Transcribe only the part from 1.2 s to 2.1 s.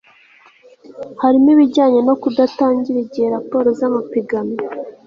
harimo ibijyanye